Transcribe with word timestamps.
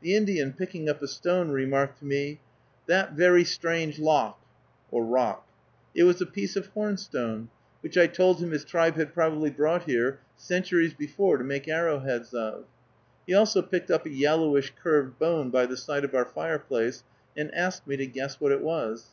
The 0.00 0.16
Indian, 0.16 0.54
picking 0.54 0.88
up 0.88 1.00
a 1.02 1.06
stone, 1.06 1.50
remarked 1.50 2.00
to 2.00 2.04
me, 2.04 2.40
"That 2.88 3.12
very 3.12 3.44
strange 3.44 4.00
lock 4.00 4.36
(rock)." 4.90 5.46
It 5.94 6.02
was 6.02 6.20
a 6.20 6.26
piece 6.26 6.56
of 6.56 6.66
hornstone, 6.74 7.48
which 7.80 7.96
I 7.96 8.08
told 8.08 8.40
him 8.40 8.50
his 8.50 8.64
tribe 8.64 8.96
had 8.96 9.14
probably 9.14 9.50
brought 9.50 9.84
here 9.84 10.18
centuries 10.34 10.94
before 10.94 11.38
to 11.38 11.44
make 11.44 11.68
arrowheads 11.68 12.34
of. 12.34 12.64
He 13.24 13.34
also 13.34 13.62
picked 13.62 13.92
up 13.92 14.04
a 14.04 14.10
yellowish 14.10 14.72
curved 14.82 15.20
bone 15.20 15.50
by 15.50 15.66
the 15.66 15.76
side 15.76 16.02
of 16.04 16.12
our 16.12 16.24
fireplace 16.26 17.04
and 17.36 17.54
asked 17.54 17.86
me 17.86 17.96
to 17.98 18.06
guess 18.08 18.40
what 18.40 18.50
it 18.50 18.62
was. 18.62 19.10